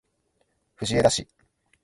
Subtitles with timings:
[0.77, 1.27] 藤枝市